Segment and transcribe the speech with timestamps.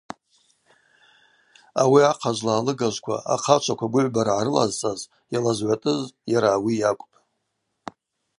[1.81, 5.01] Ауи ахъазла, алыгажвква, ахъачваква гвыгӏвбара гӏарылазцӏаз,
[5.33, 7.17] йалазгӏватӏыз йара ауи йакӏвпӏ.